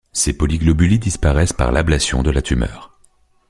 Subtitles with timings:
[0.13, 2.97] Ces polyglobulies disparaissent par l'ablation de la tumeur.